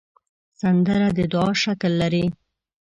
[0.59, 2.25] سندره د دعا شکل لري